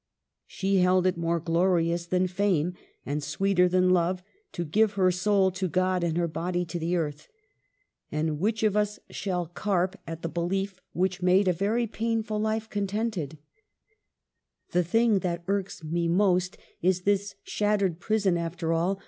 [0.47, 5.11] She held it more glorious than fame, # and sweeter than love, to give her
[5.11, 7.27] soul to God and her body to the earth.
[8.11, 10.23] And which of us shall carp at 314 EMILY BRONTE.
[10.23, 10.41] the
[10.73, 13.37] belief which made a very painful life con tented?,"
[14.73, 18.99] The thing that irks me most is this shat tered prison, after all.